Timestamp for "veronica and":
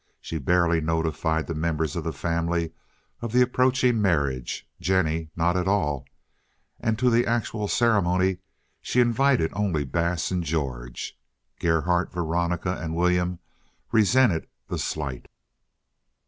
12.11-12.95